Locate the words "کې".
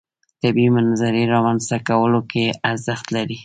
2.31-2.45